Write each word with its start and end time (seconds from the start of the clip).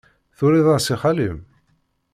Turiḍ-as 0.37 0.87
i 0.93 0.95
xali-m? 1.01 1.37